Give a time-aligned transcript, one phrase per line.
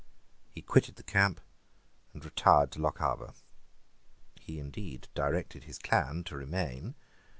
[0.49, 1.39] He quitted the camp,
[2.11, 3.35] and retired to Lochaber.
[4.39, 6.95] He indeed directed his clan to remain.